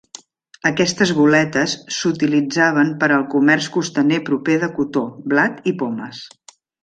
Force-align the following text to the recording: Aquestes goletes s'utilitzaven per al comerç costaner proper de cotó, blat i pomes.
Aquestes 0.69 1.11
goletes 1.17 1.75
s'utilitzaven 1.97 2.89
per 3.03 3.09
al 3.19 3.27
comerç 3.35 3.67
costaner 3.77 4.21
proper 4.31 4.57
de 4.65 4.71
cotó, 4.79 5.07
blat 5.35 5.65
i 5.73 5.77
pomes. 5.83 6.25